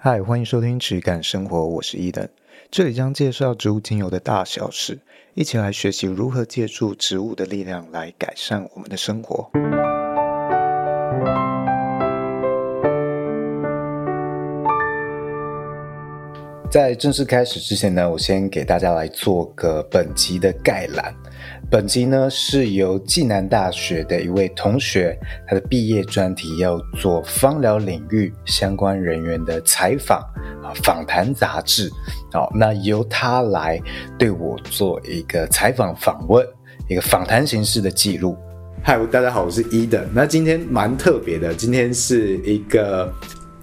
[0.00, 2.28] 嗨，欢迎收听质感生活，我是伊登，
[2.70, 5.00] 这里将介绍植物精油的大小事，
[5.34, 9.50] 一起来学习如何借助植物的力量来改善我们的生活。
[16.70, 21.14] 在正式开始之前呢，我先给大家来做个本集的概览。
[21.70, 30.18] 本集呢是由暨南大学的一位同学，他的毕业专题要做芳疗领域相关人员的采访
[30.62, 31.90] 啊访谈杂志。
[32.32, 33.80] 好，那由他来
[34.18, 36.46] 对我做一个采访访问，
[36.86, 38.36] 一个访谈形式的记录。
[38.82, 40.04] 嗨，大家好，我是 Eden。
[40.12, 43.10] 那今天蛮特别的，今天是一个。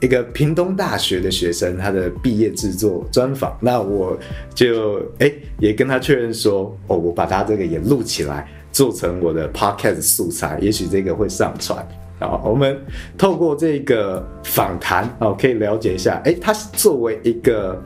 [0.01, 4.17] 一个屏东大学的学生，他的毕业制作专访，那我
[4.53, 11.85] 就哎也跟他确认说，哦，我把他这个也录起来，做成我的 podcast 素材，也许这个会上传。
[12.17, 12.79] 啊，我们
[13.17, 17.77] 透过这个访谈，哦，可以了解一下，哎，他作为一个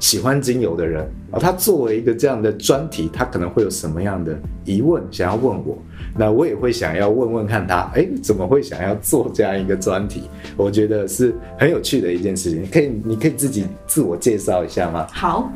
[0.00, 5.78] 喜欢精油的人，啊，他作为一个这样的专题，他可能会有什么样的疑问想要问我？
[6.18, 10.30] 那我也会想要问问看他，哎，怎么会想要做这样一个专题？
[10.56, 12.66] 我觉得是很有趣的一件事情。
[12.70, 15.06] 可以，你可以自己自我介绍一下吗？
[15.12, 15.50] 好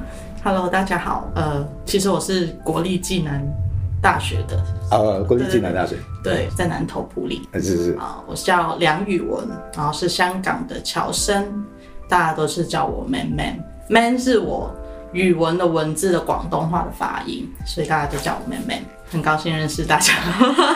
[0.44, 1.30] ，Hello，大家好。
[1.34, 3.42] 呃，其实我是国立暨南
[4.02, 4.62] 大学的。
[4.90, 5.96] 呃，国立暨南大学。
[6.22, 7.40] 对，在南投埔里。
[7.54, 7.92] 是是是。
[7.94, 11.64] 啊，我叫梁宇文，然后是香港的侨生，
[12.06, 13.64] 大家都是叫我 Man Man。
[13.88, 14.70] Man 是我
[15.14, 18.82] 语文的文字的广东话的发音，所以大家都叫我 Man Man。
[19.10, 20.14] 很高兴认识大家。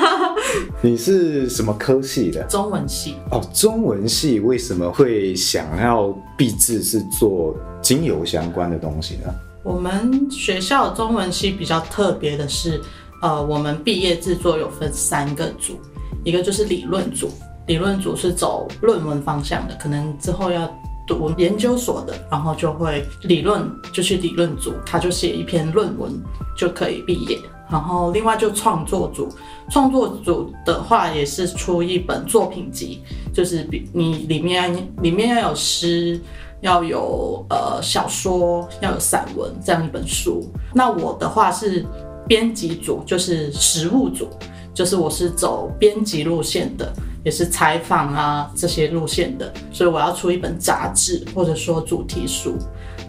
[0.82, 2.42] 你是什么科系的？
[2.44, 3.14] 中文系。
[3.30, 9.32] 哦，中文系为什么会想要毕制是做精油相关的东西呢？
[9.62, 12.80] 我们学校中文系比较特别的是，
[13.22, 15.78] 呃，我们毕业制作有分三个组，
[16.24, 17.30] 一个就是理论组，
[17.66, 20.70] 理论组是走论文方向的，可能之后要
[21.06, 23.62] 读研究所的，然后就会理论
[23.92, 26.12] 就去理论组，他就写一篇论文
[26.58, 27.38] 就可以毕业。
[27.70, 29.28] 然后另外就创作组，
[29.70, 33.02] 创作组的话也是出一本作品集，
[33.32, 36.20] 就是比你里面里面要有诗，
[36.60, 40.44] 要有呃小说，要有散文这样一本书。
[40.74, 41.84] 那我的话是
[42.28, 44.28] 编辑组，就是实务组，
[44.74, 46.92] 就是我是走编辑路线的，
[47.24, 52.56] 也是采访啊这些路线的，所以我要出一本杂志或者说主题书。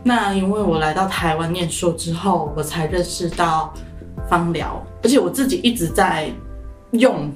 [0.02, 3.74] 那因为我来到台湾念书之后，我才认识到。
[4.30, 6.31] 芳疗，而且我自己一直在
[6.91, 7.31] 用，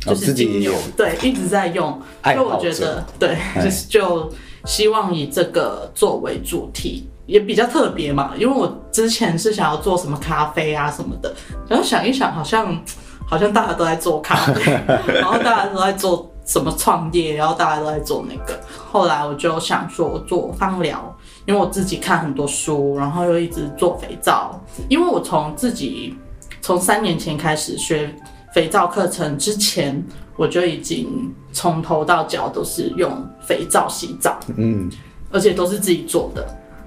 [0.00, 4.30] 就是精油，对，一直在用，所以我觉得，对，就是就
[4.64, 8.32] 希望以这个作为主题，也比较特别嘛。
[8.36, 11.34] 因为我之前是想要做什么咖啡啊什么的，
[11.68, 12.80] 然后想一想，好像
[13.26, 14.72] 好像大家都在做咖啡，
[15.12, 18.60] 然后大家都在做什么创业，然后大家都在做那个。
[18.90, 21.13] 后来我就想说做芳疗。
[21.46, 24.58] 因为我自己看很多书，然后又一直做肥皂。
[24.88, 26.16] 因为我从自己
[26.62, 28.14] 从三年前开始学
[28.54, 30.02] 肥皂课程之前，
[30.36, 33.10] 我就已经从头到脚都是用
[33.46, 34.90] 肥皂洗澡，嗯，
[35.30, 36.46] 而且都是自己做的。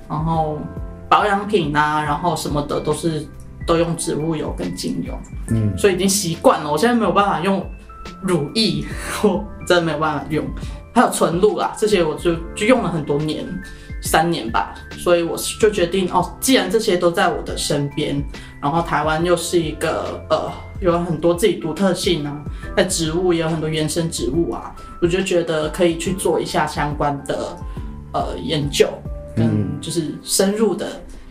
[0.10, 0.58] 然后
[1.08, 3.28] 保养品啊，然后什么的都是
[3.66, 5.14] 都用植物油跟精油，
[5.50, 6.72] 嗯，所以已经习惯了。
[6.72, 7.64] 我现在没有办法用
[8.24, 8.84] 乳液，
[9.24, 10.44] 我真的没有办法用。
[10.98, 13.46] 还有纯露啦，这些我就就用了很多年。
[14.00, 18.24] 三年吧，所以我就决定哦，既然这些都在我的身边，
[18.62, 22.40] 然后台湾又是一个呃，有很多自己独特性啊，
[22.78, 27.58] 在植物也有很多原生植物啊，我就觉得可以去做一下相关的
[28.14, 28.88] 呃研究，
[29.38, 30.88] 嗯，就是深入的。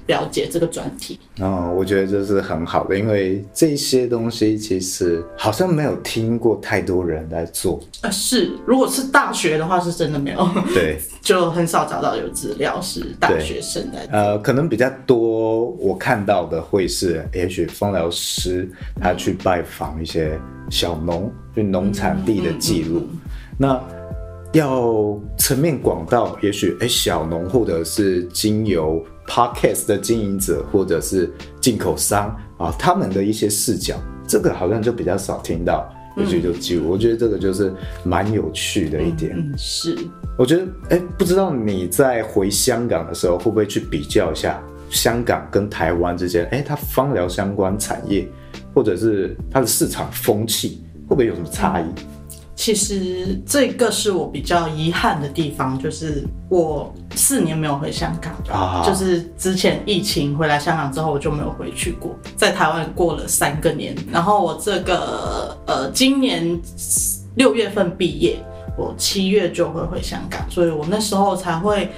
[0.07, 7.81] 了解这个专题哦，我觉得这是很好的，因为这些东西其实好像没有听过太多人在做。
[8.03, 14.17] 呃，是，如果是大学的话，是真的没有，对， 就很少找到有资料是大学生在做。
[14.17, 18.69] 呃，可能比较多我看到的会是，也许芳疗师
[19.01, 20.39] 他去拜访一些
[20.71, 23.01] 小农，就农产地的记录。
[23.01, 23.83] 嗯嗯嗯嗯、那
[24.53, 29.05] 要层面广到，也许哎，小农或者是精油。
[29.29, 31.31] Podcast 的经营者或者是
[31.61, 33.97] 进口商啊，他们的一些视角，
[34.27, 36.89] 这个好像就比较少听到，也许就记录。
[36.89, 37.73] 我觉得这个就是
[38.05, 39.35] 蛮有趣的一点。
[39.37, 39.97] 嗯，是。
[40.39, 46.47] 我觉得，哎，不知道你在回香港的时候，会不会去比较一下香港跟台湾之间？
[46.53, 48.29] 哎，它芳疗相关产业，
[48.75, 51.85] 或者是它的市场风气，会不会有什么差异？
[51.85, 52.16] 嗯
[52.57, 66.59] 其实这个是我比较遗憾的地方，就是我四年没有回香港，啊、就是之前疫情回来香港之后，我就没有回去过，在台湾过了三个年，然后我这个呃今年
[67.35, 68.39] 六月份毕业，
[68.77, 71.91] 我七月就会回香港，所以我那时候才会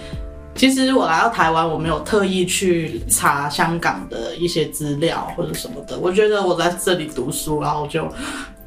[0.56, 5.96] 其实我来到台湾，我没有特意去查香港的一些资料或者什么的。
[6.00, 8.08] 我觉得我在这里读书，然后就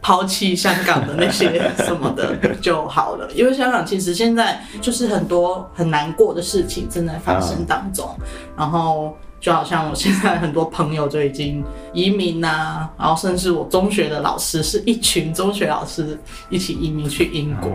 [0.01, 3.30] 抛弃香港的那些 什么的就好了。
[3.33, 8.09] 因为香港其实现在就是很多很难过的事情正在发生当中，
[8.57, 11.63] 然后就好像我现在很多朋友就已经
[11.94, 16.19] 移民啊，然后甚至我中学的老师是一群中学老师
[16.50, 17.71] 一起移民去英国。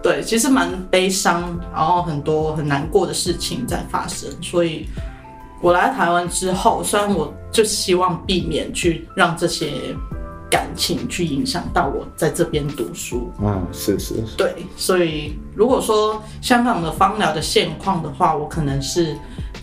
[0.00, 4.86] 对，其实蛮悲伤，然后很多很难过的事情在发生，所以
[5.60, 9.72] 我来台湾之后，虽然我就希望避免去让这些
[10.50, 13.30] 感情去影响到我在这边读书。
[13.40, 14.36] 嗯，是是是。
[14.36, 19.16] 对，所以如果说香港的芳疗的现况的话，我可能是。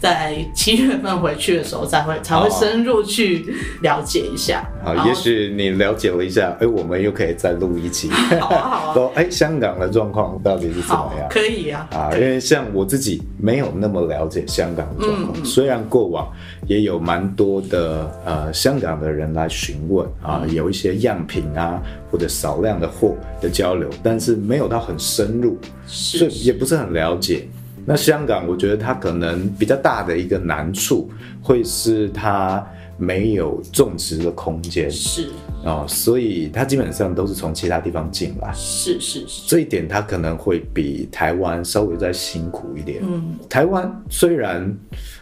[0.05, 3.43] 在七月份回去的时候，才会才会深入去
[3.81, 4.63] 了解一下。
[4.83, 8.07] 好，也许你了解了一下，哎、欸，我们又可以再录一期。
[8.39, 8.93] 好啊，好啊。
[8.93, 11.27] 说，哎、欸，香港的状况到底是怎么样？
[11.27, 11.89] 可以啊。
[11.91, 16.31] 啊，因为像我自己没有那么了解香港的状况、嗯，虽然过往
[16.67, 21.81] 也有蛮多的呃香港的人来询问啊、嗯，有一些样品啊
[22.11, 25.57] 或者少量的货的交流，但是没有到很深入，
[25.87, 27.47] 所以也不是很了解。
[27.85, 31.09] 那香港，我觉得它可能比较大的一个难处，
[31.41, 32.65] 会是它
[32.97, 35.29] 没有种植的空间，是。
[35.63, 43.01] 哦，所以它基本上都是从其他地方进来，是是是，这一点它可能会比台湾稍微再辛苦一点。
[43.01, 44.71] 嗯，台湾虽然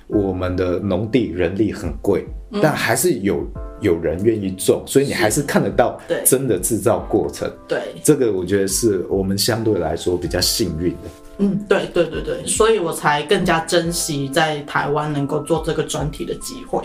[0.07, 3.47] 我们的农地人力很贵，嗯，但还是有
[3.79, 7.49] 有人愿意种，所以你还是看得到真的制造过程。
[7.65, 11.09] 对，这个我觉得是我们相对来说比较幸运的。
[11.39, 16.83] 嗯，对对对对，所以我才更加珍惜在台湾能够做这个专题的机会。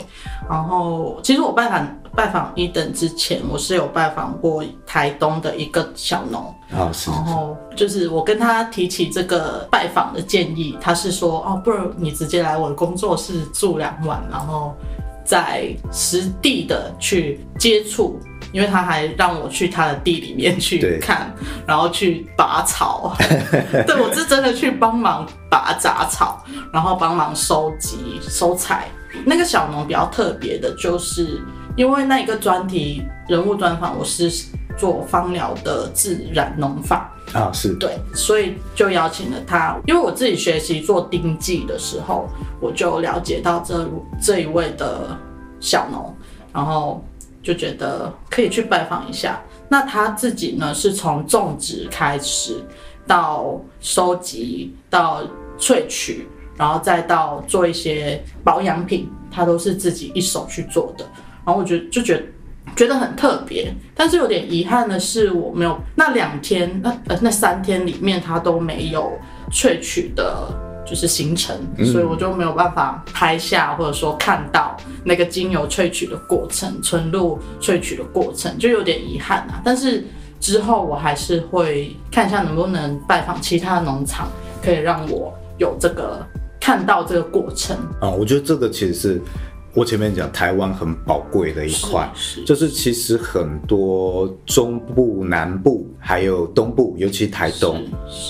[0.49, 6.43] 然后，其实我拜访拜访 Eden 之前，我是有拜访过台东的一个小农
[6.73, 7.11] 啊，是。
[7.11, 14.75] 然后就是我跟他提起这个拜访的建议，他是说哦，不如你直接来我的工作室住两晚，然后
[15.25, 18.19] 再实地的去接触。
[18.53, 21.33] 因为他还让我去他的地里面去看，
[21.67, 23.15] 然后去拔草。
[23.87, 26.43] 对，我是真的去帮忙拔杂草，
[26.73, 28.89] 然后帮忙收集、收采。
[29.25, 31.41] 那个小农比较特别的，就是
[31.77, 34.31] 因为那一个专题人物专访，我是
[34.77, 39.77] 做芳疗的自然农法啊，是对，所以就邀请了他。
[39.87, 42.29] 因为我自己学习做丁剂的时候，
[42.61, 43.87] 我就了解到这
[44.23, 45.17] 这一位的
[45.61, 46.15] 小农，
[46.53, 47.05] 然后。
[47.49, 49.43] 就觉得可以去拜访一下。
[49.71, 52.63] 那他自己呢，是从种植开始，
[53.07, 55.23] 到收集，到
[55.59, 56.29] 萃取，
[56.59, 61.07] 然后再到做一些保养品，他都是自己一手去做的。
[61.47, 62.23] 然后我觉得就觉得
[62.77, 69.11] 觉得很特别，但是有点遗憾的是，我没有那两天，那呃那三天里面，他都没有
[69.51, 70.68] 萃取的。
[70.89, 79.61] 就是行程，所以我就没有办法拍下，或者说看到那个精油萃取的过程，纯露萃取的过程，就有点遗憾啊。
[79.65, 80.05] 但是
[80.41, 84.29] 之后我还是会看一下能不能拜访其他的农场，
[84.63, 86.25] 可以让我有这个
[86.61, 88.09] 看到这个过程啊。
[88.09, 89.23] 我觉得这个其实是。
[89.79, 92.13] 我前面讲台湾很宝贵的一块，
[92.45, 97.81] 就是其实很多中部、南部还有东部，尤其台东，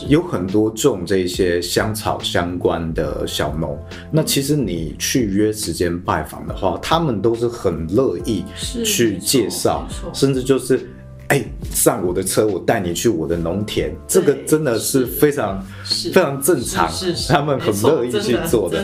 [0.08, 3.78] 有很多种这些香草相关的小农。
[4.12, 8.44] 那其实你去约时间拜访的话，他们都是很乐意
[8.84, 10.86] 去介绍，甚至就是。
[11.28, 16.90] 哎、欸，上我的车，我带你去我的农田，这个真的是非常非常正常，
[17.28, 18.82] 他们很乐意去做的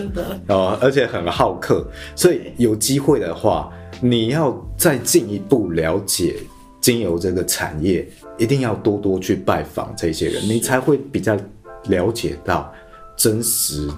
[0.48, 6.36] 哦，而且很好客，所以有机会的话，你要再进一步了解
[6.82, 11.34] 精油这个产业，一定要多多去拜访这些人，你才会比较
[11.84, 12.70] 了解到
[13.16, 13.88] 真实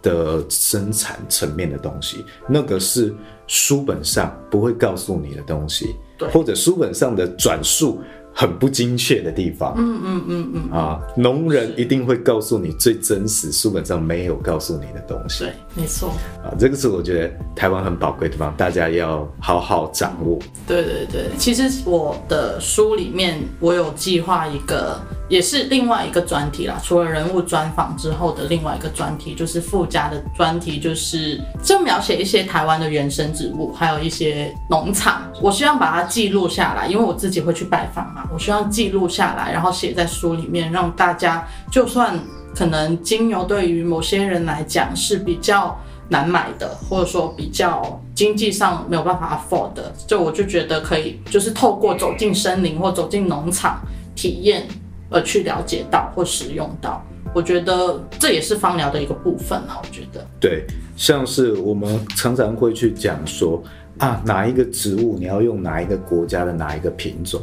[0.00, 3.12] 的生产层面的东西，那个是
[3.48, 5.96] 书本上不会告诉你的东西。
[6.32, 8.00] 或者书本上的转述
[8.32, 15.44] 很不精确的地方，嗯嗯嗯嗯啊，农人一定会告诉你最真实书本上没有告诉你的东西。
[15.44, 16.10] 对，没错。
[16.44, 20.38] 啊，这个是我觉得台湾很宝贵的地方，大家要好好掌握。
[20.66, 25.00] 对对对，其实我的书里面我有计划一个。
[25.28, 35.22] 也是另外一个专题啦，除了人物专访之后的另外一个专题，就是附加的专题，就是正描写一些台湾的原生植物，还有一些农场。
[35.42, 42.16] 我希望把它记录下来，因为我自己会去拜访嘛，我希望记录下来，然后写在书里面，让大家就算
[42.54, 45.76] 可能精油对于某些人来讲是比较
[46.08, 53.80] 难买的，或者说比较经济上没有办法 afford 的，就我就觉得可以，就是透过走进森林或走进农场
[54.14, 54.64] 体验。
[55.10, 59.80] 而去了解到或使用到，我觉得这也是芳疗的一个部分啊。
[59.82, 60.64] 我觉得，对，
[60.96, 63.62] 像是我们常常会去讲说
[63.98, 67.40] 啊，哪一个植物你要用哪一个国家的哪一个品种，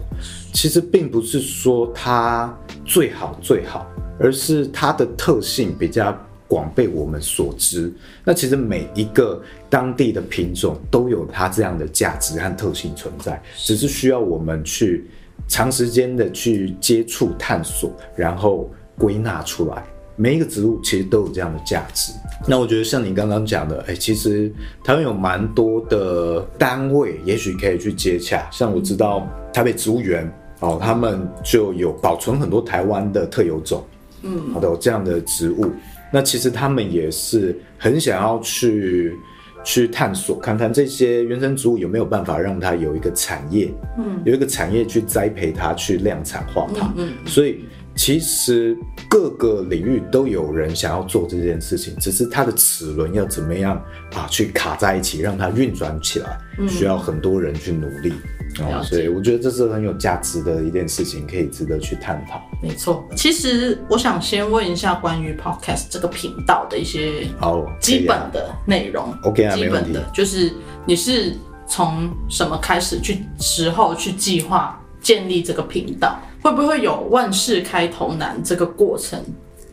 [0.53, 2.55] 其实并不是说它
[2.85, 3.87] 最好最好，
[4.19, 6.15] 而是它的特性比较
[6.47, 7.91] 广被我们所知。
[8.23, 15.09] 那其实每一个当地的品种都有它这样的价值和特性存在，只是需要我们去
[15.47, 18.69] 长时间的去接触、探索，然后。
[18.95, 19.83] 归纳出来，
[20.15, 22.13] 每一个植物其实都有这样的价值。
[22.47, 28.47] 那我觉得像你刚刚讲的，哎、欸，其实台湾有蛮多的单位，也许可以去接洽。
[28.51, 33.83] 像我知道台北植物园哦，他们就有保存很多台湾的特有种，
[34.21, 35.65] 嗯，好的，有这样的植物。
[36.11, 39.17] 那其实他们也是很想要去
[39.63, 47.65] 去探索，看看这些原生植物有没有办法让它有一个产业，嗯，有一个产业去栽培它，去量产化它，嗯，嗯，所以。
[47.95, 53.81] 其实各个领域都有人想要做这件事情，只是它的齿轮要怎么样
[54.15, 58.13] 啊去卡在一起，让它运转起来，需要很多人去努力。
[58.59, 62.41] 嗯、哦，所以我觉得这是很有价值的一件事情，可以值得去探讨。
[62.61, 69.11] 没错，其实我想先问一下关于 Podcast 这个频道的一些好基本的内容。
[69.23, 70.51] OK 啊，基本的就是
[70.85, 71.33] 你是
[71.67, 76.19] 从什么开始去时候去计划建立这个频道？
[76.43, 79.17] 会不会有万事开头难这个过程？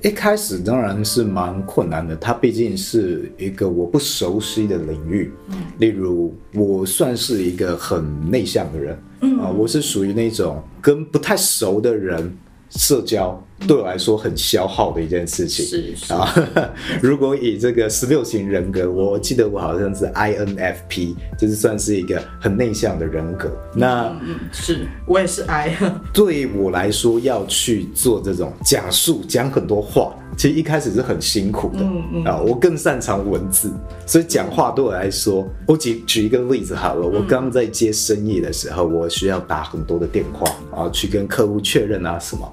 [0.03, 5.33] 一开始当然是蛮困难的，它毕竟是一个我不熟悉的领域。
[5.49, 12.33] 嗯，例如我算是一个很内向的人，嗯啊，我是属于那种跟不太熟的人
[12.71, 13.39] 社交。
[13.67, 15.65] 对我来说很消耗的一件事情。
[15.65, 16.35] 是是啊，
[17.03, 23.51] 如果以这个十六型人格，我记得我好像是 INFP，就是算是一个很内向的人格。
[23.75, 25.77] 那嗯，嗯，是我也是 I。
[26.13, 31.81] 对我来说，要去做这种讲述、讲很多话，其实一开始是很辛苦的。
[31.83, 33.71] 嗯嗯啊，我更擅长文字，
[34.07, 37.07] 所以讲话对我来说，我举举一个例子好了。
[37.07, 42.51] 我刚在接生意的时候，我需要打很多的电话啊，去跟客户确认啊什么。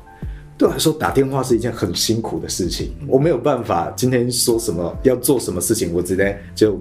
[0.58, 2.90] 对我来说，打电话是一件很辛苦的事情。
[3.08, 6.80] 我没有办法今天说什么要做什么事情，我直接就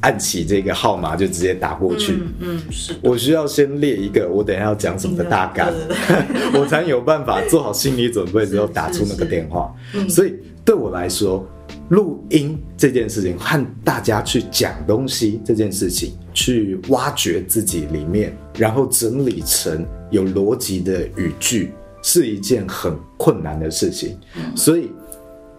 [0.00, 2.12] 按起这个号码就直接打过去。
[2.12, 2.94] 嗯，嗯，是。
[3.02, 5.68] 我需要先列一个我等一下要讲什么的大纲，
[6.54, 9.74] 我才有办法做好心理准备之后打出那个电话。
[10.08, 11.44] 所以对我来说，
[11.88, 21.72] 录音这件事情和大家去讲东西这件事情，去挖掘自己里面，然后整理成有逻辑的语句。
[22.08, 24.18] 是一件很困难的事情，
[24.56, 24.90] 所以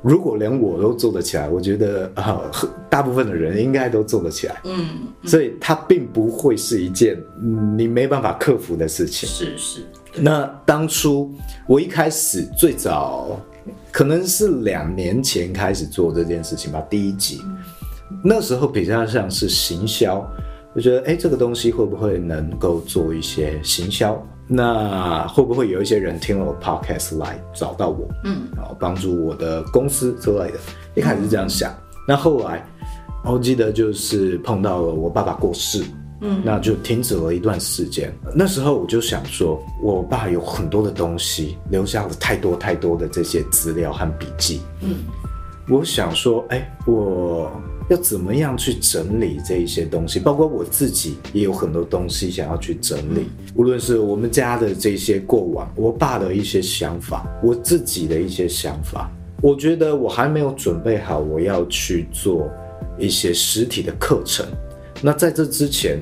[0.01, 2.41] 如果连我都做得起来，我觉得啊，
[2.89, 4.59] 大部分的人应该都做得起来。
[4.63, 4.87] 嗯，
[5.25, 7.15] 所以它并不会是一件
[7.77, 9.29] 你没办法克服的事情。
[9.29, 9.81] 是是。
[10.15, 11.31] 那当初
[11.67, 13.39] 我一开始最早
[13.91, 17.43] 可能是两年前开始做这件事情吧，第一集，
[18.23, 20.27] 那时候比较像是行销，
[20.73, 24.19] 我觉得哎，这个东西会不会能够做一些行销？
[24.51, 30.59] 那会不会有一些人听了我 podcast 来找到我，嗯，然后帮助我的公司之类的？
[30.95, 31.77] 一开始是这样想，嗯、
[32.07, 32.65] 那后来
[33.23, 35.83] 我记得就是碰到了我爸爸过世，
[36.21, 38.11] 嗯，那就停止了一段时间。
[38.33, 45.05] 那时候我就想说，我爸有很多的东西，留下了太多太多的这些资料和笔记，嗯，
[45.69, 47.51] 我想说，哎，我。
[47.89, 50.19] 要怎么样去整理这一些东西？
[50.19, 59.09] 包括我自己也有很多东西想要去整理，无论是我们家的这些过往，我爸的一些想法，我自己的一些想法，
[59.41, 62.47] 我觉得我还没有准备好，我要去做
[62.97, 64.45] 一些实体的课程。
[65.01, 65.97] 那在这之前，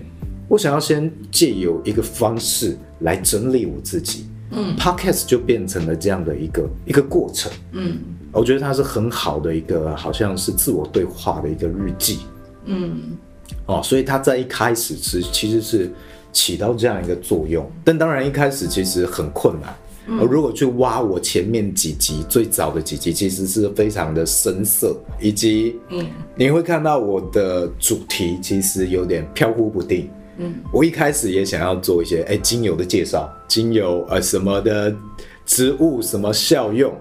[0.50, 4.26] 我想要先借由一个方式来整理我自己。
[4.52, 7.52] 嗯，Podcast 就变成了这样的一个一个过程。
[7.72, 7.98] 嗯。
[8.32, 12.20] 我觉得它是很好的一个，好像是自我对话的一个日记。
[12.66, 13.18] 嗯，
[13.66, 15.92] 哦，所以它在一开始是其实是
[16.32, 19.76] 起到这样一个作用，但当然一开始其实很困难。
[20.10, 26.06] 嗯，如果去挖我前面几集最早的几集，其实是非常的深色，以及嗯，
[26.36, 30.10] 你会看到我的主题其实有点飘忽不定。
[30.38, 34.96] 嗯，我一开始也想要做一些哎精油的介绍，精油呃什么的
[35.46, 36.94] 植物什么效用。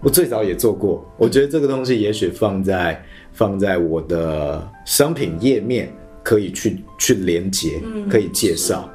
[0.00, 8.88] 我最早也做过，我觉得这个东西也许放在放在我的商品页面可以去去连接，可以介绍。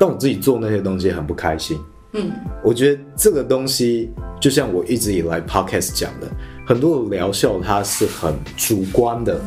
[0.00, 1.78] 但我自己做那些东西很不开心。
[2.14, 2.28] 嗯，
[2.64, 6.28] 我觉得这个东西就像我一直以来 podcast 讲的，
[6.66, 9.40] 很多的疗效它是很主观的，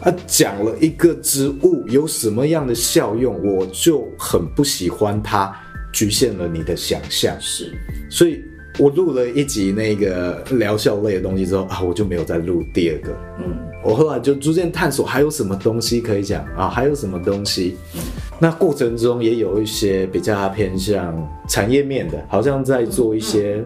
[0.00, 5.54] 它讲了一个植物有什么样的效用，我就很不喜欢它
[5.92, 7.32] 局限了你的想象。
[7.40, 7.72] 是，
[8.10, 8.42] 所以。
[8.78, 13.16] 我录了一集那个疗效类的东西之后啊，我就没有再录第二个。
[13.38, 17.76] 嗯，我后来就逐渐探索还有什么东西可以讲啊，还有什么东西。
[17.94, 18.00] 嗯，
[18.38, 23.64] 那过程中也有一些比较偏向产业面的，好像在做一些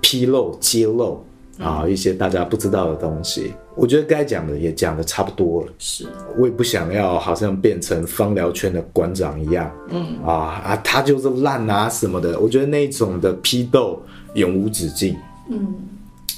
[0.00, 1.24] 披露、揭露。
[1.60, 5.72] 啊，一些大家不知道的东西，我觉得该讲的也讲的差不多了。
[5.76, 6.06] 是，
[6.38, 9.68] 我也不想要好像变成芳疗圈的馆长一样。
[9.90, 12.38] 嗯啊啊，他就是烂啊什么的。
[12.38, 14.00] 我觉得那种的批斗
[14.34, 15.16] 永无止境。
[15.50, 15.74] 嗯，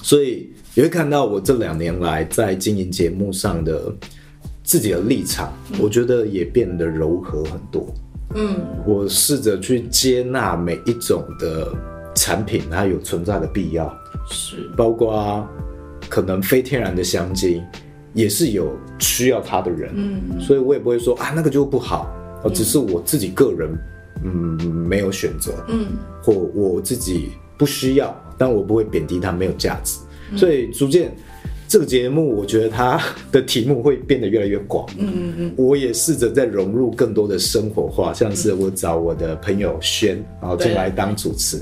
[0.02, 3.92] 所以你会看到我这两年来在经营节目上的
[4.62, 7.92] 自己的立场，嗯，我觉得也变得柔和很多。
[8.37, 8.56] 嗯，
[8.87, 11.75] 我试着去接纳每一种的
[12.14, 13.92] 产品，它有存在的必要。
[14.30, 15.44] 是，包括
[16.09, 17.61] 可能非天然的香精，
[18.14, 22.09] 也是有需要它的人，嗯，所以我也不会说啊那个就不好，
[22.44, 23.76] 哦，只是我自己个人，
[24.23, 24.32] 嗯，
[24.64, 25.87] 没有选择，嗯，
[26.23, 29.98] 或我自己不需要，但我不会贬低它没有价值，
[30.34, 31.14] 所以逐渐
[31.68, 32.98] 这个节目，我觉得它
[33.30, 41.58] 的题目会变得越来越广，嗯嗯嗯，我也试着在融入更多的生活化，像是我找我的朋友轩，然后进来当主持。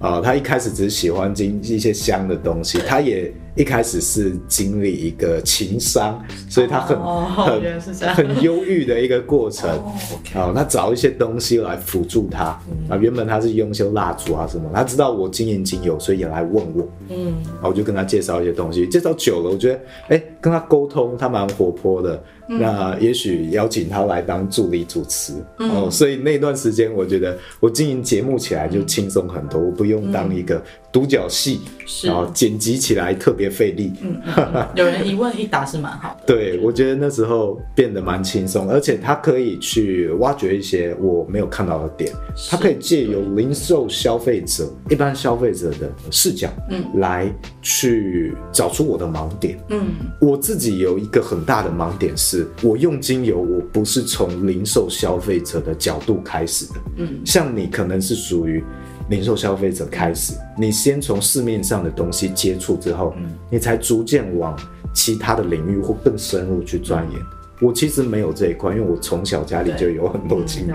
[0.00, 9.70] 啊、呃，他一开始只是喜欢经一些香的东西，他也一开始是经历一个情伤，所以他很、哦、很很忧郁的一个过程。
[10.34, 12.44] 啊、哦他找一些东西来辅助他。
[12.88, 16.88] 啊、原本他是用一些蜡烛啊什么，他知道我经营精油，所以也来问我。
[17.08, 19.74] 嗯，然后我就跟他介绍一些东西，介绍久了，我觉得
[20.08, 22.22] 哎、欸，跟他沟通，他蛮活泼的。
[22.52, 30.60] 那也许邀请他来当助理主持，嗯、哦，所以那段时间我觉得我经营节目起来就轻松很多，嗯、我不用当一个
[30.92, 31.60] 独角戏，
[32.04, 33.92] 然后剪辑起来特别费力。
[34.02, 36.24] 嗯，嗯有人一问一答是蛮好的。
[36.26, 42.12] 对，我觉得那时候变得蛮轻松，而且他可以去挖掘一些我没有看到的点，
[42.48, 47.32] 他可以借由零售消费者、一般消费者的视角，嗯，来
[47.62, 49.58] 去找出我的盲点。
[49.68, 49.86] 嗯，
[50.20, 52.46] 我自己有一个很大的盲点是。
[52.62, 56.74] 我用精油，我不是从零售消费者的角度开始的。
[56.96, 58.62] 嗯，像你可能是属于
[59.10, 64.56] 零售消费者开始，你先从市面上的东西接触之后，嗯，你才逐渐往
[64.94, 67.20] 其他的领域或更深入去钻研。
[67.60, 70.74] 我其实没有这一块，因为我从小家里就有很多精油，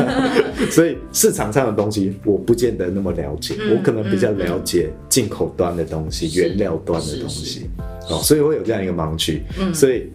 [0.70, 3.54] 所以市场上的东西我不见得那么了解。
[3.70, 7.68] 我可能比较了解进口端的东西、原料端的东西，
[8.08, 9.42] 哦，所以会有这样一个盲区。
[9.60, 10.10] 嗯，所以。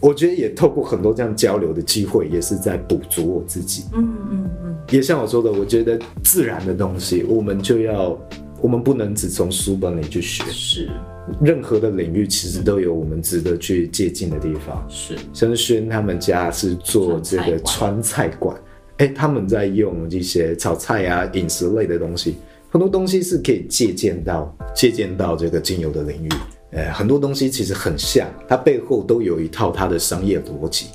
[0.00, 3.84] 我觉得也透过很多这样交流的机会，也是在补足我自己。
[3.92, 4.61] 嗯嗯嗯。
[4.90, 8.18] 也像我说的，我觉得自然的东西，我们就要，
[8.60, 10.44] 我们不能只从书本里去学。
[10.50, 10.90] 是。
[11.40, 14.84] 任何的领域其实都有我们值得去借鉴的地方。
[14.90, 15.16] 是。
[15.32, 18.56] 像轩他们家是做这个川菜馆，
[18.98, 22.34] 哎，他们在用一些炒菜啊、饮食类的东西，
[22.68, 26.28] 很多东西是可以借鉴到、借鉴到这个精油的领域。
[26.72, 30.86] 呃，很多东西其实很像，它背后都有一套它的商业逻辑。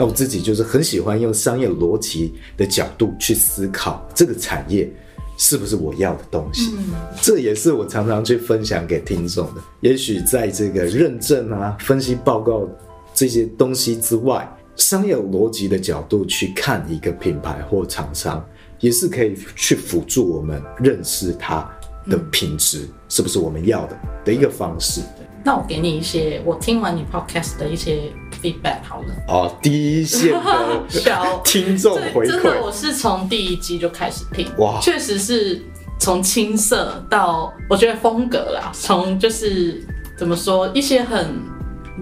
[0.00, 4.90] 那我自己就是很喜欢用商业逻辑的角度去思考这个产业
[5.36, 6.72] 是不是我要的东西。
[6.78, 6.86] 嗯，
[7.20, 9.60] 这也是我常常去分享给听众的。
[9.80, 12.66] 也许在这个认证啊、分析报告
[13.12, 18.42] 这些东西之外，商业逻辑的角度去看一个品牌或厂商，
[18.78, 21.70] 也是可以去辅助我们认识它
[22.06, 25.02] 的品质是不是我们要的的一个方式。
[25.42, 29.14] 那我给你一些我听完你 podcast 的一些 feedback 好了。
[29.28, 35.60] 哦，第一线的 小听众回馈，真的我是从第一集就开始听，哇，确实是
[35.98, 39.82] 从青涩到我觉得风格啦，从就是
[40.16, 41.40] 怎么说一些很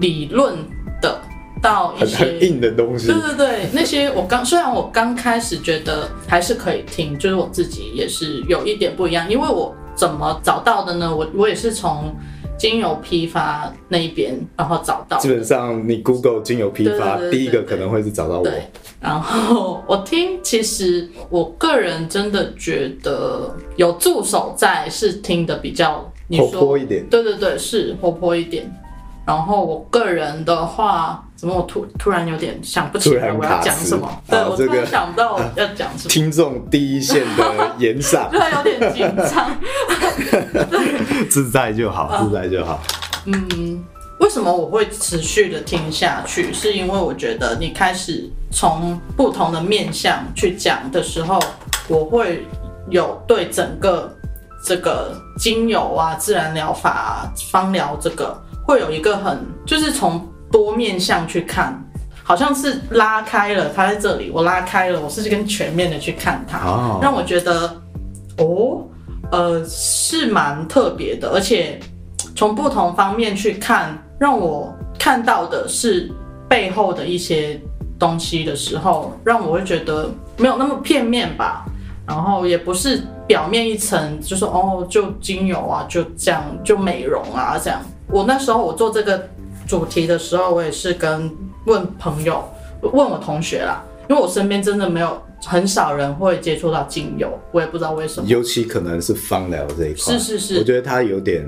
[0.01, 0.55] 理论
[1.03, 1.21] 的
[1.61, 11.15] 到一些硬的东西，对对对，那些我刚虽然我刚开始觉得还是可以听，就是我自己也是有一点不一样，因为我怎么找到的呢？
[11.15, 12.15] 我我也是从。
[12.59, 15.17] 精油批发那一边，然后找到。
[15.19, 18.51] 基本上，你 Google 精油批发，第一个可能会是找到我。
[19.01, 27.07] 然后我听，其实我个人真的觉得有助手在是听的比较活泼一点。
[27.09, 28.69] 对对对，是活泼一点。
[29.25, 34.11] 然后我个人的话，怎么我突突然有点想不起来我要讲什么？
[34.29, 36.11] 对，我突然想不到我要讲什么。
[36.11, 39.57] 听众第一线的严上， 对，有点紧张。
[41.31, 42.81] 自在就好，自在就好。
[43.27, 43.85] 嗯，
[44.19, 46.53] 为什么我会持续的听下去？
[46.53, 51.39] 是因为我觉得你开始从不同的面向去讲的时候，
[51.87, 52.45] 我会
[52.91, 54.13] 有对整个
[54.65, 58.37] 这个精油啊、自然疗法啊、芳疗这个。
[58.67, 61.83] 会有一个很，就是从多面向去看，
[62.23, 67.81] 好像是拉开了，它在这里，我拉开了，我是跟全面的去看它，哦、让我觉得，
[68.39, 68.87] 哦，
[69.31, 71.79] 呃，是蛮特别的，而且
[72.35, 76.11] 从不同方面去看，让我看到的是
[76.49, 77.61] 背后的一些
[77.99, 81.65] 东西的时候，让我会觉得没有那么片面吧。
[82.07, 87.79] 然后也不是表面一层，就是哦，就精油啊，就这样，就美容啊，这样。
[88.11, 89.29] 我那时候我做这个
[89.69, 91.31] 主题的时候，我也是跟
[91.67, 92.43] 问朋友，
[92.81, 98.27] 问我同学啦，因为我身边真的没有很少人会接触到精油，我也不知道为什么。
[98.29, 101.47] 尤其可能是芳疗这一块，是是是，我觉得它有点。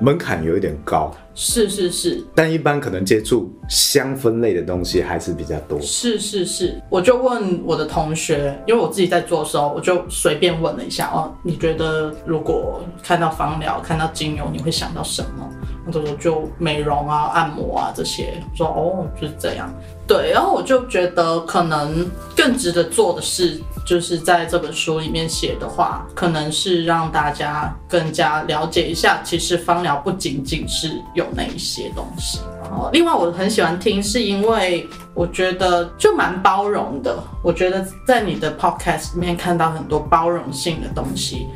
[0.00, 5.80] 门槛有一点高，是是是，但一般可能接触香氛类的东西还是比较多。
[5.80, 15.48] 是是是，我就问我的同学，因为我自己在做的时候，我就随便问了一下哦，你觉得如果看到芳疗、看到精油，你会想到什么？
[15.86, 18.42] 我就说就美容啊、按摩啊这些。
[18.52, 19.72] 我说哦，就是这样。
[20.06, 23.60] 对，然后我就觉得可能更值得做的是。
[23.86, 32.38] 就是在这本书里面写的话，可能是让大家更加了解一下，其实芳疗不仅仅是有那一些东西。
[32.62, 37.22] 然后，另外我很喜欢听，是因为我觉得就蛮包容的。
[37.42, 41.46] 我觉得在你的 podcast 里面看到很多包容性的东西，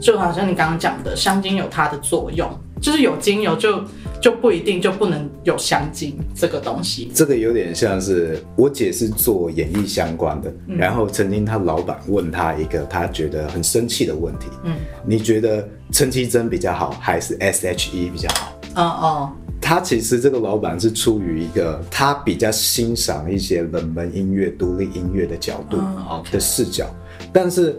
[0.00, 2.48] 就好像你刚刚讲的，香精有它的作用，
[2.80, 3.84] 就是有精油就。
[4.24, 7.10] 就不一定就不能有香精这个东西。
[7.14, 18.58] 这个有点像是我姐是做演艺相关的，嗯、然后曾经她老板问她一个她觉得很生气的问题，嗯，你觉得陈绮贞比较好还是 S.H.E 比较好？
[18.76, 25.76] 哦哦，他其实这个老板是出于一个他比较欣赏一些冷门音乐、独立音乐的角度
[26.32, 26.86] 的视角，
[27.30, 27.78] 但是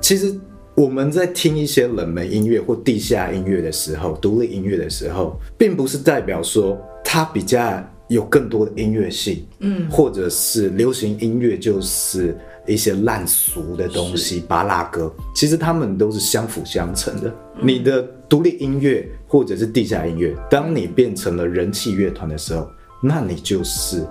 [0.00, 0.36] 其实。
[0.76, 17.32] 我们在听一些冷门音乐或地下音乐的时候，独立音乐的时候，并不是代表说它比较有更多的音乐性，嗯，或者是流行音乐就是一些烂俗的东西，巴拉歌，其实他们都是相辅相成的。
[17.62, 22.68] 你的独立音乐或者是地下音乐，当你变成了人气乐团的时候，
[23.00, 24.04] 那你就是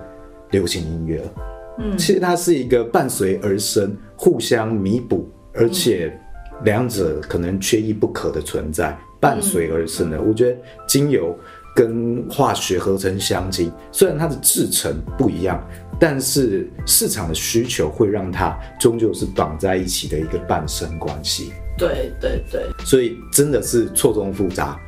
[0.51, 1.33] 流行音乐了。
[1.79, 6.17] 嗯，其实它是一个伴随而生、互相弥补，而且。
[6.63, 10.21] 两者可能缺一不可的存在，伴随而生的。
[10.21, 11.37] 我觉得精油
[11.75, 15.61] 跟化学合成香精，虽然它的制成不一样，
[15.99, 21.51] 但是市场的需求会让它终究是绑在一起的一个伴生关系。
[21.77, 24.79] 对对对，所以真的是错综复杂。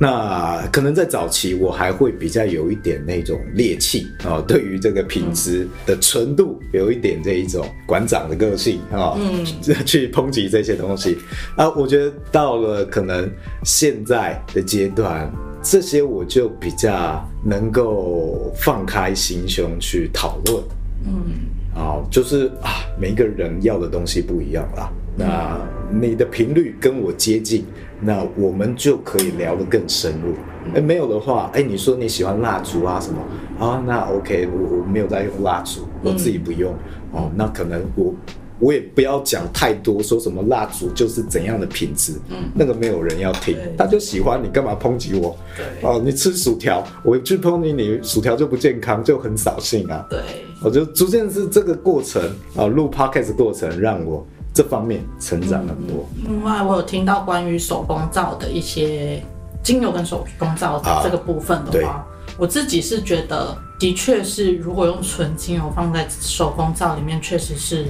[0.00, 9.44] 那可能在早期，我还会比较有一点那种猎气啊， 对于这个品质的纯度，有一点这一种馆长的个性啊，嗯，
[9.84, 11.18] 去抨击这些东西
[11.56, 11.68] 啊。
[11.70, 13.28] 我觉得到了可能
[13.64, 15.28] 现在的阶段，
[15.62, 20.62] 这些我就比较能够放开心胸去讨论，
[21.06, 24.92] 嗯，啊，就是啊，每一个人要的东西不一样啦。
[25.16, 27.64] 那你的频率跟我接近。
[28.00, 30.34] 那我们就可以聊得更深入。
[30.74, 33.18] 哎，没有的话，哎，你说你喜欢蜡烛啊什么
[33.58, 33.82] 啊？
[33.86, 36.72] 那 OK，我我没有在用蜡烛，我自己不用。
[37.14, 38.14] 嗯、哦，那可能我
[38.58, 45.34] 我也不要讲太多，说什么蜡烛就是怎样的品质，嗯，那个没有人要听，他就喜欢你干嘛抨击我？
[45.56, 50.06] 对，哦，你吃薯条，我去抨击你，薯条就不健康，就很扫兴啊。
[50.10, 50.20] 对，
[50.62, 52.22] 我就逐渐是这个过程
[52.54, 54.26] 啊，录 Podcast 过程让我。
[54.58, 56.04] 这方面成长很多。
[56.26, 59.22] 另外，我有听到关于手工皂的一些
[59.62, 67.84] 精油跟手工皂的这个部分的话，啊、我自己是觉得，的确是如果用纯精油放在手工皂里面，确实是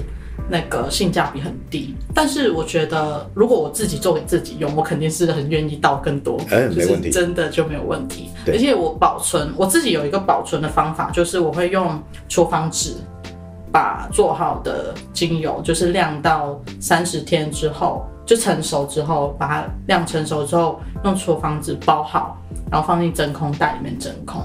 [0.47, 1.95] 那个性价比很低。
[2.13, 8.29] 但是我觉得，如果我自己做给自己用，我肯定是很愿意倒更多，嗯、没问题，真的就没有问题。
[8.45, 12.93] 而且我保存，我自己有一个保存的方法，就是我会用厨房纸。
[13.71, 22.37] 把做好的精油，就是晾到三十天之后，就成熟之后，把它晾成熟之后，用厨房纸包好，
[22.71, 24.41] 然后放进真空袋里面真空，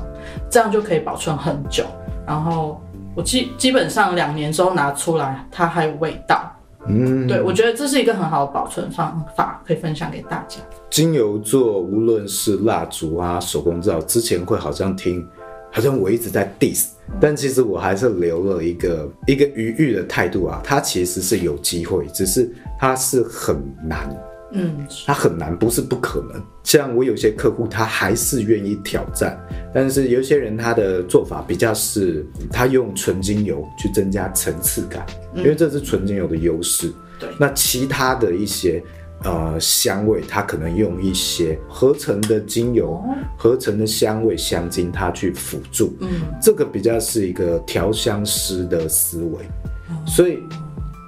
[0.51, 1.85] 这样就可以保存很久。
[2.27, 2.81] 然后
[3.15, 6.51] 我基基本上两年之后拿出来，它还有味道。
[6.87, 10.61] 嗯，对，我觉得这是一个很好的保存方法，可以分享给大家。
[10.91, 15.27] 精油做无论是蜡烛啊、手工皂，之前会好像听。
[15.75, 16.85] 好像我一直在 diss，
[17.21, 20.63] 但其实我还是留了一个一个余裕的态度啊。
[20.63, 24.09] 它其实是有机会，只是它是很难，
[24.53, 26.41] 嗯，它很难，不是不可能。
[26.63, 29.37] 像我有些客户，他还是愿意挑战，
[29.75, 36.93] 但是有些人他的做法比较是，他用纯精油去增加层次感，因为这是纯精油的优势。
[37.19, 38.81] 对，那其他的一些。
[39.25, 43.05] 呃，香味，它可能用一些合成的精油、哦、
[43.37, 45.97] 合成的香味香精，它去辅助。
[46.01, 46.09] 嗯，
[46.41, 49.43] 这个比较是一个调香师的思维，
[49.89, 50.39] 哦、所以，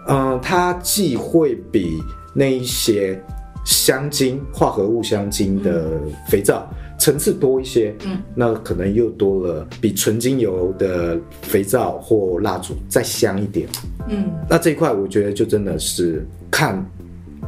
[0.09, 2.03] 呃，它既会比
[2.35, 3.23] 那一些
[3.65, 6.67] 香精、化合物香精的肥皂。
[6.71, 13.69] 嗯层次多一些，嗯，那可能又多了比纯精油的肥皂或蜡烛再香一点，
[14.09, 16.83] 嗯，那这一块我觉得就真的是看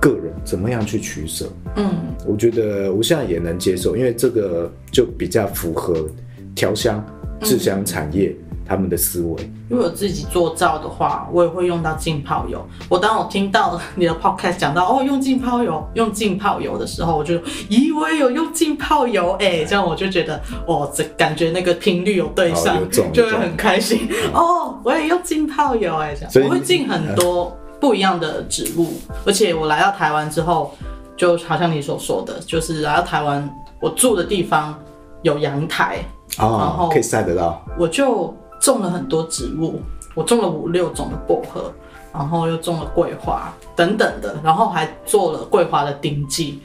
[0.00, 1.90] 个人怎么样去取舍，嗯，
[2.26, 6.06] 我觉得我现在也能接受，因为这个就比较符合
[6.54, 7.04] 调香
[7.40, 8.28] 制香产业。
[8.30, 12.62] 嗯他们的思维，如果自己做皂的话，我也会用到浸泡油。
[12.86, 17.36] 我当我听到你的 podcast 讲到哦，用浸泡油，用浸泡油的时候，我就
[17.70, 24.78] 咦，我也有用浸泡油哎、欸，这样我就觉得哦，这感觉那个频率有对上，哦、就会很开心哦。
[24.84, 28.94] 我也用浸泡油哎、欸，这样我会进很多不一样的植物，
[29.26, 30.74] 而且我来到台湾之后，
[31.16, 33.48] 就好像你所说的，就是来到台湾，
[33.80, 34.78] 我住的地方
[35.22, 35.98] 有阳台，
[36.38, 38.34] 哦、然后可以晒得到，我就。
[38.60, 39.80] 种了很多植物，
[40.16, 41.72] 我种了五六种的薄荷，
[42.12, 46.60] 然后又种了桂花等等的，然后还做了桂花的丁剂。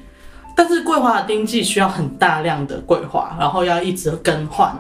[0.57, 4.75] 但是桂花的丁剂需要很大量的桂花，然后要一直更换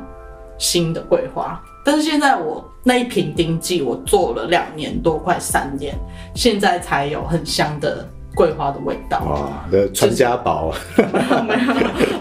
[0.57, 1.61] 新的桂花。
[1.83, 5.95] 但是现在我那一瓶丁剂，我做了两年多，快三年，
[6.35, 9.19] 现在才有很香的桂花的味道。
[9.25, 10.73] 哇，的传家宝。
[11.45, 11.53] 没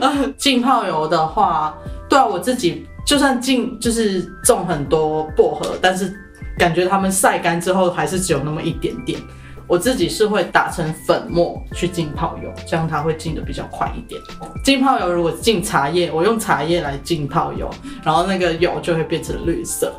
[0.00, 1.74] 有，浸泡油的话，
[2.08, 2.86] 对啊，我自己。
[3.04, 6.14] 就算浸就是种很多薄荷，但是
[6.56, 9.20] 感觉它们晒干之后还是只有那么一点点。
[9.66, 14.20] 我自己是会打成粉末去浸泡油，这样它会浸的比较快一点。
[14.64, 17.70] 浸泡油如果浸茶叶，我用茶叶来浸泡油，
[18.04, 19.92] 然后那个油就会变成绿色，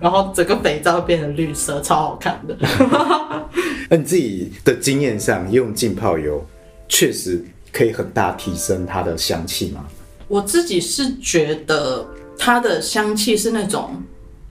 [0.00, 2.56] 然后整个肥皂变成绿色，超好看的。
[3.88, 6.44] 那你自己的经验上，用浸泡油
[6.88, 9.84] 确实可以很大提升它的香气吗？
[10.28, 12.06] 我自己是觉得。
[12.38, 13.96] 它的香气是那种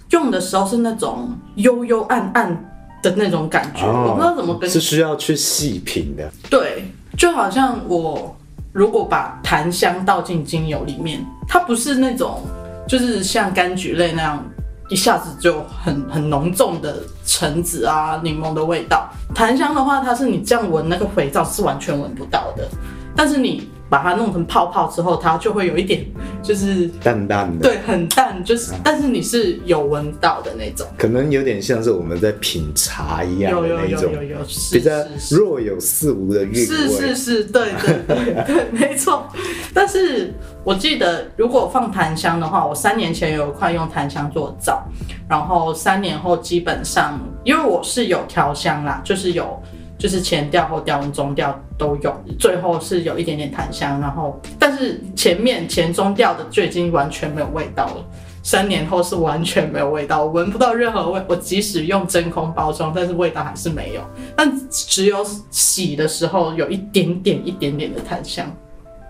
[0.10, 2.75] 用的时候是那种幽幽暗暗
[3.10, 6.32] 的那种感觉，哦、我不知道怎么跟是需要去细品的。
[6.50, 6.86] 对，
[7.18, 8.36] 就好像我
[8.74, 12.42] 如果把檀香倒进精油里面，它不是那种
[12.88, 14.44] 就是像柑橘类那样
[14.90, 19.10] 一下子就很很浓重的橙子啊、柠檬的味道。
[19.34, 22.68] 檀香的话，它是你这样闻那个肥皂是完全闻不到的，
[23.16, 23.70] 但是你。
[23.90, 26.06] 把它弄成泡泡之后，它就会有一点，
[26.42, 34.92] 就是淡淡的，对，很淡，就是，但是你是有闻到的那种，可能有点像是我们在品茶一样的那种，有有有有有，比较
[35.30, 39.28] 若有似无的韵味，是是是，对对对对，没错。
[39.74, 44.84] 但是我记得，如果放檀香的话，我三年前有一块用檀香做皂，
[45.30, 49.62] 然后三年后基本上，因为我是有调香啦，就是有。
[49.98, 58.06] 就是前调后调跟中调都有，最后是有一点点檀香，然后但是前面前中调的就已经完全没有味道了。
[58.44, 61.20] 三年后是完全没有味道，我闻不到任何味。
[61.28, 64.02] 我即使用真空包装，但是味道还是没有。
[64.36, 68.46] 但只有洗的时候有一点点一点点的檀香。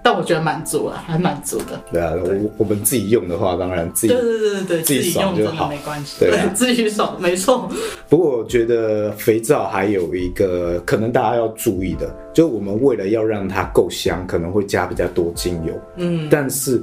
[0.05, 1.81] 但我觉得满足了，还满足的。
[1.91, 6.19] 对啊，对我我们自己用的话，当然自己对对对对自己用就好，没关系。
[6.19, 7.67] 对，自己爽，没错。
[8.07, 15.73] 不过我觉得肥皂还有一个可能大家要注意的，就我们为了要让它够香，可能会加比较多精油。
[15.95, 16.79] 嗯，但是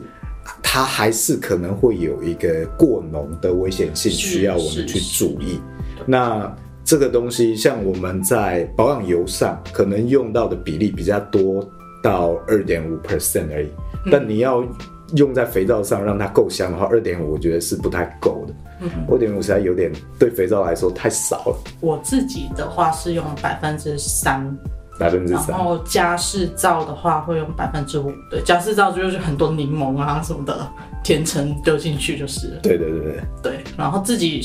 [0.60, 5.60] 它还是可能会有一个过浓的危险性，需要我们去注意。
[6.04, 6.52] 那
[6.84, 11.64] 这个东西，像我们在保养油上，可能用到的比例比较多。
[12.02, 13.68] 到二点五 percent 而已，
[14.10, 14.64] 但你要
[15.14, 18.54] 用在肥皂上让它够香的话，二点五我觉得是不太够的。
[19.08, 21.56] 二点五实在有点对肥皂来说太少了。
[21.80, 24.56] 我自己的话是用百分之三。
[24.98, 30.70] 百分之三，然后加湿皂的话会用百分之五，对，加湿皂就是很多柠檬啊什么的
[31.02, 32.58] 甜橙丢进去就是。
[32.62, 33.22] 对对对对。
[33.42, 34.40] 对，然后自己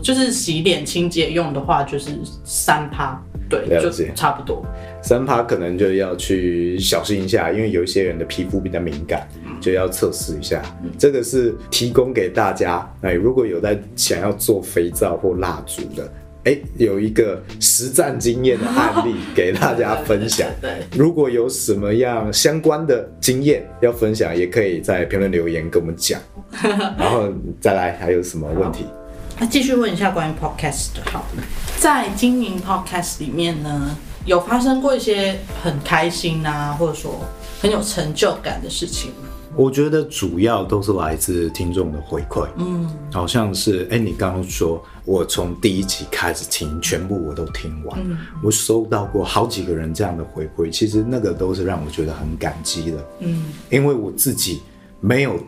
[0.00, 2.12] 就是洗脸清洁用的话就是
[2.44, 4.64] 三趴，对，了解，就差不多。
[5.02, 9.28] 三趴可能就要去小心一下，因为有一些人的皮肤比较敏感，
[9.60, 10.62] 就要测试一下。
[10.82, 16.10] 嗯、这个是提供给大家，哎，如果有在想要做肥皂或蜡烛的。
[16.44, 20.48] 哎，有一个实战经验的案例给大家分享。
[20.58, 26.18] 对，如果有什么样相关的经验要分享，也可以在评论留言跟我们讲。
[26.98, 28.86] 然后再来，还有什么问题？
[29.40, 31.02] 那继续问一下关于 podcast 的。
[31.10, 31.24] 好，
[31.78, 37.18] 在经营 podcast 里面呢，有发生过一些很开心啊，或者说
[37.58, 39.28] 很有成就感的事情吗？
[39.56, 54.60] 我觉得主要都是来自听众的回馈，嗯，好像是哎，你刚刚说我从第一集开始听，全部我都听完，嗯，我收到过好几个人这样的回馈，其实那个都是让我觉得很感激的，嗯，因为我自己
[55.00, 55.40] 没有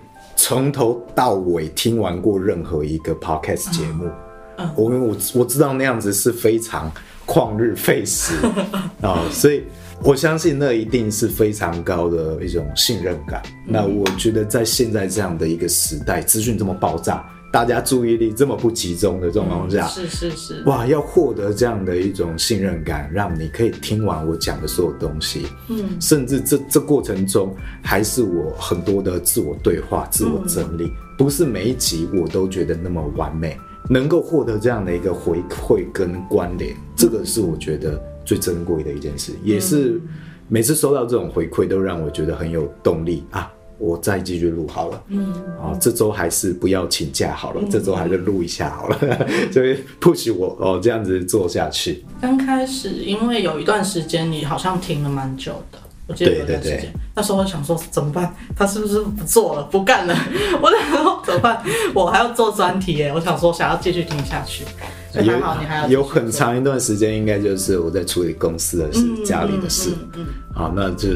[0.42, 4.10] 从头到尾听完过任何一个 podcast 节目，
[4.58, 6.90] 嗯，我我我知道那样子是非常
[7.24, 8.34] 旷日费时
[9.00, 9.62] 啊，所以
[10.02, 13.40] 我相信那一定是非常高的一种信任感。
[13.64, 17.24] 那我觉得在现在这样的一个时代，资讯这么爆炸。
[17.52, 33.54] 大家注意力这么不集中的状况下，是是是，哇，要获得这样的一种信任感，让你可以听完我讲的所有东西，嗯，甚至这这过程中还是我很多的自我对话、自我整理，不是每一集我都觉得那么完美，
[33.90, 40.00] 能够获得这样的一个回馈跟关联，这个是我觉得最珍贵的一件事，也是
[40.48, 43.24] 每次收到这种回馈都让我觉得很有动力。
[43.30, 43.52] 啊。
[43.82, 48.96] 我再继续录好了，嗯，啊，这周还是不要请假好了，嗯、这周还是录一下好了，
[49.50, 52.04] 所以 push 我哦，这样子做下去。
[52.20, 58.32] 刚开始因为有一段时间你好像停了蛮久的，我记得有段时间，那时候我想说怎么办？
[58.54, 60.16] 他是不是不做了，不干了？
[60.62, 61.60] 我想说怎么办？
[61.92, 64.64] 我还要做专题耶，我想说想要继续听下去。
[65.12, 71.08] 所以还好你还要有很长一段时间，应该就是我在处理公司的事、嗯、家里的事，嗯，嗯，嗯，好，那就。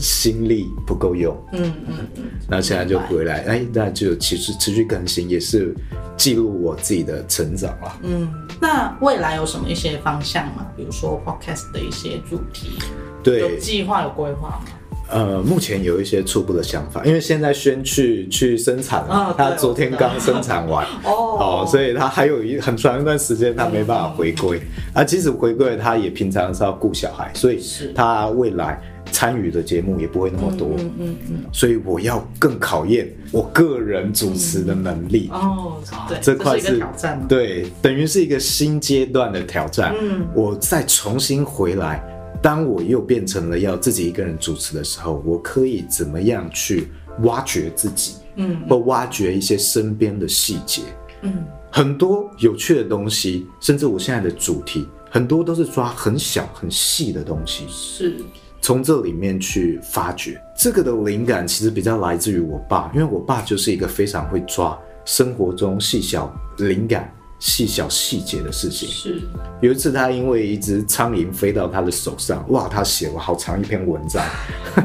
[0.00, 5.72] 心力不够用，嗯嗯嗯，那现在就回来，哎，那就其实持续更新，也是
[6.16, 7.98] 记录我自己的成长了。
[8.02, 8.26] 嗯，
[8.58, 10.66] 那未来有什么一些方向吗？
[10.74, 12.78] 比如说 podcast 的一些主题，
[13.22, 14.64] 对，有计划有规划吗？
[15.12, 24.62] 呃，目前有一些初步的想法，因为现在先去去生产他昨天刚生产完，哦，哦，所以他还有一很长一段时间他没办法回归，嗯、
[24.94, 27.60] 啊，即使回归，他也平常是要顾小孩，所以
[27.94, 28.80] 他未来。
[29.10, 35.28] 参与的节目也不会那么多，嗯嗯嗯，嗯，所以我要更考验我个人主持的能力。
[35.34, 35.72] 嗯、哦，
[36.08, 39.94] 对，这块是，是挑战，对，等于是一个新阶段的挑战。
[40.00, 42.02] 嗯，我再重新回来，
[42.42, 46.88] 当我又变成了要自己一个人主持的时候，我可以怎么样去
[47.20, 48.16] 挖掘自己？
[48.34, 50.82] 嗯，或挖掘一些身边的细节。
[51.20, 57.64] 嗯，很多有趣的东西，甚至我现在的主题，很多都是抓很小很细的东西。
[57.68, 58.16] 是。
[58.60, 67.12] 从这里面去发掘这个的灵感，其实比较来自于我爸，因为我爸就是一个非常会抓生活中细小灵感、
[67.44, 68.88] 细小细节的事情。
[68.88, 69.20] 是，
[69.60, 74.24] 有一次他因为一只苍蝇飞到他的手上，哇，他写了好长一篇文章。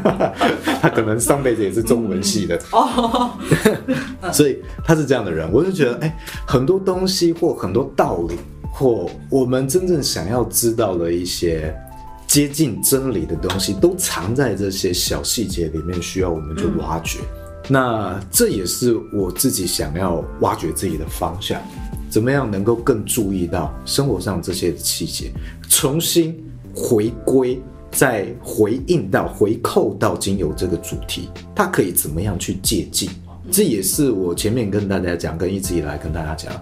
[0.81, 3.29] 他可能上辈子也是中文系的哦，
[4.33, 5.47] 所以他是这样的人。
[5.51, 6.15] 我就觉得，哎、欸，
[6.47, 8.35] 很多东西或很多道理，
[8.71, 11.71] 或我们真正想要知道的一些。
[12.25, 17.19] 接近真理的东西都藏在这些小细节里面，需要我们去挖掘。
[17.21, 17.69] 嗯。
[17.69, 21.61] 那这也是我自己想要挖掘自己的方向，
[22.09, 25.31] 怎么样能够更注意到生活上这些细节，
[25.69, 26.35] 重新
[26.73, 33.09] 回归，再回应到回扣到精油这个主题，它可以怎么样去借镜？
[33.51, 36.53] 这也是我前面跟大家讲，跟一直以来跟大家讲，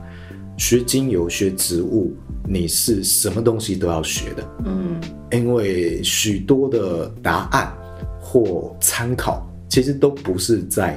[0.57, 2.13] 学精油、学植物。
[2.47, 7.73] 你是什么东西都要学的，嗯，因为许多的答案
[8.21, 10.95] 或参考，其实都不是在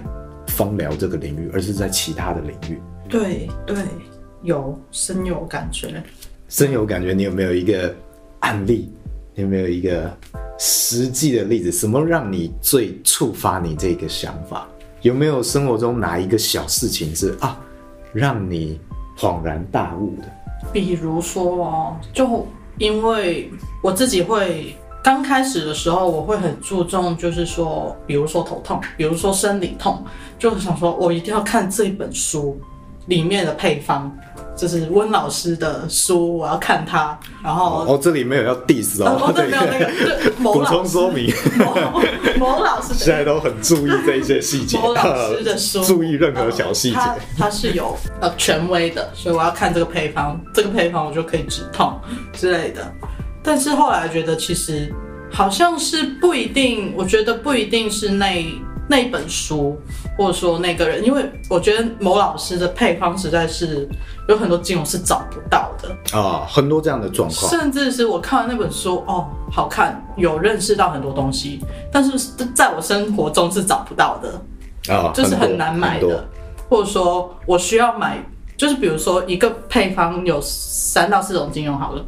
[0.49, 2.79] 芳疗这个领域，而是在其他的领域。
[3.09, 3.77] 对对，
[4.43, 6.03] 有深有感觉，
[6.49, 7.13] 深有感觉。
[7.13, 7.95] 你有没有一个
[8.41, 8.91] 案例？
[9.35, 10.11] 你有没有一个
[10.59, 11.71] 实际的例子？
[11.71, 14.67] 什么让你最触发你这个想法？
[15.03, 17.57] 有没有生活中哪一个小事情是啊，
[18.13, 18.81] 让你
[19.17, 20.25] 恍然大悟的？
[20.73, 22.45] 比如说哦，就
[22.79, 23.49] 因为
[23.81, 24.75] 我自己会
[25.05, 30.05] 刚开始的时候，我会很注重，就是说，比如说头痛，比如说生理痛，
[30.37, 32.61] 就想说我一定要看这本书
[33.09, 34.17] 里面的配方。
[34.57, 37.17] 就是温老师的书，我要看他。
[37.45, 41.33] 然后哦，这里没有要 diss 哦，哦对，没有那个 补充说明。
[42.41, 44.77] 某老师 现在都很注意这一些细节。
[44.77, 46.97] 某老师的书，注意任何小细节。
[46.97, 51.97] 它它是有呃权威的，所以我要看这个配方，这个配方我就可以止痛
[52.33, 52.93] 之类的。
[53.45, 54.93] 但是后来觉得其实
[55.31, 58.45] 好像是不一定，我觉得不一定是那。
[58.89, 59.79] 那一本书，
[60.17, 63.87] 或者说那个人，因为我觉得某老师的配方实在是
[64.29, 67.51] 有很多金融是找不到的啊、哦，很多这样的状况。
[67.51, 71.61] 甚至是我看完那本书，哦，好看，有认识到很多东西，
[71.93, 72.19] 但是
[72.55, 74.31] 在我生活中是找不到的
[74.95, 76.27] 啊、哦，就是很难买的，
[76.69, 78.25] 或者说我需要买，
[78.57, 82.03] 就是比如说一个配方有三到四种精油好了。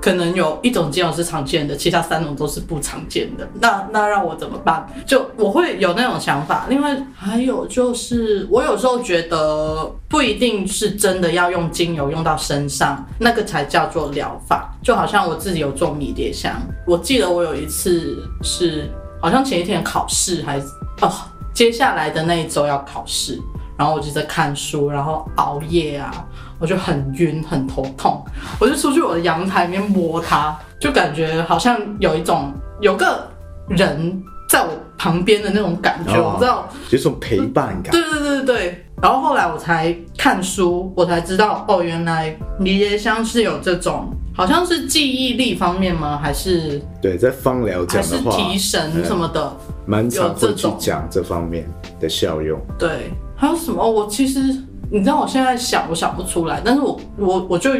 [0.00, 3.46] 可能有一种精油是常见的，其他三种都是不常见的。
[3.60, 4.88] 那那让我怎么办？
[5.06, 6.66] 就我会有那种想法。
[6.70, 14.74] 另外还有就是，我有时候觉得不一定是真的要用精油用到身上，那个才叫做疗法。
[14.82, 18.90] 就好像我自己有做迷迭香，我记得我有一次是
[19.20, 20.58] 好像前一天考试还
[21.02, 21.12] 哦，
[21.52, 23.38] 接下来的那一周要考试。
[23.76, 26.12] 然后我就在看书，然后熬夜啊，
[26.60, 28.22] 我就很晕，很头痛，
[28.60, 33.26] 我就出去我的阳台里面摸它，就感觉好像有一种有个
[33.68, 37.90] 人在我旁边的那种感觉，哦、我知道，有一种陪伴感。
[37.90, 38.84] 对对对对对。
[39.02, 46.20] 然后后来我才看书，我才知道哦，原来迷迭香是有这种，好像是记忆力方面吗？
[46.22, 49.56] 还是对，在芳疗讲的话，提神什么的，
[49.86, 51.66] 蛮、嗯、常会去讲这方面
[51.98, 52.60] 的效用。
[52.78, 53.90] 对，还有什么？
[53.90, 54.54] 我其实
[54.92, 57.70] 你知道，我现在想，我想不出来，但是我我我就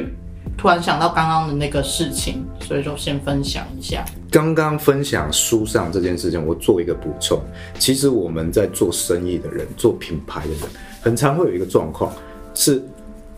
[0.56, 4.04] 突然想到刚刚的那个事情，所以就先分享一下。
[4.30, 7.40] 刚刚分享书上这件事情，我做一个补充。
[7.80, 10.60] 其实我们在做生意的人，做品牌的人。
[11.02, 12.12] 很常会有一个状况，
[12.54, 12.80] 是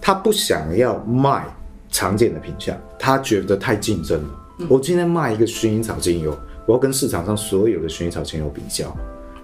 [0.03, 1.43] 他不想要卖
[1.91, 4.29] 常见的品相，他觉得太竞争了。
[4.59, 8.95] 嗯、我今天卖一个薰衣草精油，我要跟市场上所有的薰衣草精油比较。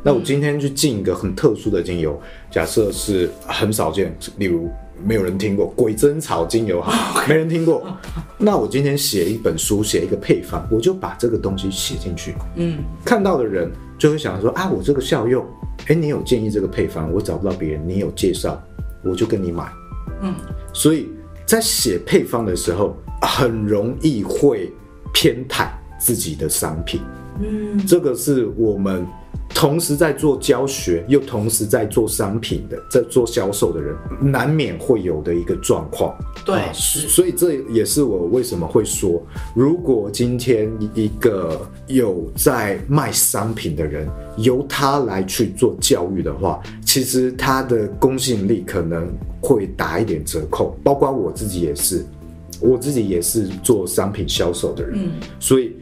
[0.08, 2.18] 那我今天去进一个很特殊的精油，
[2.50, 4.66] 假设是很少见，例如
[5.04, 7.86] 没有人听过鬼针草精油， 哈，没人听过。
[8.38, 12.34] 那我今天写一本书，写一个配方，我就把这个东西写进去。
[12.56, 15.44] 嗯，看到的人就会想说啊，我这个效用。
[15.88, 18.58] 哎，你有建议这个配方，我找不到别人，你有介绍，
[19.04, 19.70] 我就跟你买。
[20.22, 20.34] 嗯，
[20.72, 21.10] 所以
[21.44, 24.72] 在写配方的时候，很容易会
[25.12, 25.68] 偏袒
[26.00, 27.02] 自己的商品。
[27.42, 29.06] 嗯，这个是我们。
[29.58, 36.16] 同时在做教学，又同时在做商品的，在做销售的人，难免会有的一个状况。
[36.44, 39.20] 对，啊，所以这也是我为什么会说，
[39.56, 50.78] 如果今天一个有在卖商品的人，由他来去做教育的话，其实他的公信力可能会打一点折扣。
[50.84, 52.06] 包括我自己也是，
[52.60, 55.74] 我自己也是做商品销售的人，嗯，所以。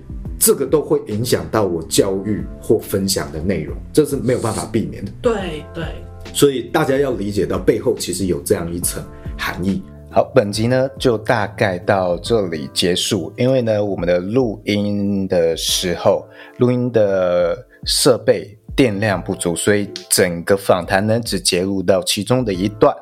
[0.46, 5.10] 这个都会影响到我教育或分享的内容，这是没有办法避免的。
[5.20, 5.84] 对对，
[6.32, 9.02] 所以大家要理解到背后其实有这样一层
[9.36, 9.82] 含义。
[10.08, 13.32] 好，本集呢就大概到这里结束。
[13.36, 16.24] 因为呢，我们的录音的时候，
[16.58, 22.94] 录音的设备电量不足，所以整个访谈呢只截录到其中的一段。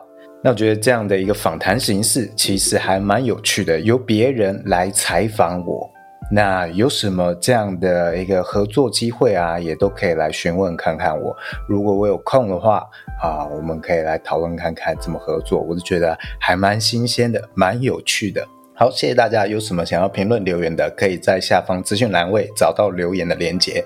[0.42, 5.90] 那我觉得这样的一个访谈形式其实还蛮有趣的，由别人来采访我。
[6.30, 11.36] 那有什么这样的一个合作机会啊，也都可以来询问看看我。
[11.68, 12.84] 如果我有空的话
[13.22, 15.60] 啊，我们可以来讨论看看怎么合作。
[15.60, 18.46] 我就觉得还蛮新鲜的，蛮有趣的。
[18.74, 19.46] 好，谢谢大家。
[19.46, 23.84] 有什么想要评论留言的，可以在下方资讯栏位找到留言的连结。